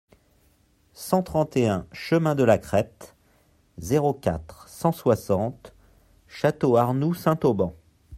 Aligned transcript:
cent 0.95 1.21
trente 1.21 1.55
et 1.57 1.67
un 1.67 1.85
chemin 1.91 2.33
de 2.33 2.43
la 2.43 2.57
Crête, 2.57 3.15
zéro 3.77 4.15
quatre, 4.15 4.67
cent 4.67 4.91
soixante, 4.91 5.75
Château-Arnoux-Saint-Auban 6.27 7.75